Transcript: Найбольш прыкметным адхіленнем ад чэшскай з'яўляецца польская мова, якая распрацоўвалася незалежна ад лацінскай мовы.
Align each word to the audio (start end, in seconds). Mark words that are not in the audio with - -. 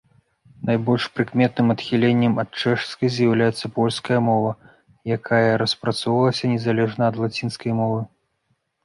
Найбольш 0.67 1.03
прыкметным 1.15 1.67
адхіленнем 1.73 2.33
ад 2.43 2.49
чэшскай 2.61 3.09
з'яўляецца 3.15 3.65
польская 3.75 4.17
мова, 4.29 4.51
якая 5.17 5.51
распрацоўвалася 5.63 6.51
незалежна 6.55 7.03
ад 7.11 7.15
лацінскай 7.27 7.71
мовы. 7.83 8.01